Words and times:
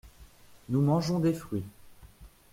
Nous 0.69 0.81
mangeons 0.81 1.19
des 1.19 1.31
fruits. 1.31 1.63